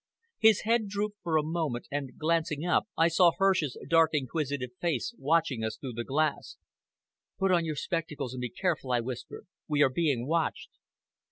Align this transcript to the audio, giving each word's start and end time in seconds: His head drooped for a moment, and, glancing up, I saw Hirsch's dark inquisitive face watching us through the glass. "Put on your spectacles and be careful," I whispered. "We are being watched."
His 0.39 0.61
head 0.61 0.87
drooped 0.87 1.19
for 1.21 1.37
a 1.37 1.43
moment, 1.43 1.85
and, 1.91 2.17
glancing 2.17 2.65
up, 2.65 2.87
I 2.97 3.07
saw 3.07 3.33
Hirsch's 3.37 3.77
dark 3.87 4.09
inquisitive 4.15 4.71
face 4.81 5.13
watching 5.19 5.63
us 5.63 5.77
through 5.77 5.93
the 5.93 6.03
glass. 6.03 6.57
"Put 7.37 7.51
on 7.51 7.65
your 7.65 7.75
spectacles 7.75 8.33
and 8.33 8.41
be 8.41 8.49
careful," 8.49 8.93
I 8.93 8.99
whispered. 9.01 9.45
"We 9.67 9.83
are 9.83 9.89
being 9.91 10.25
watched." 10.25 10.71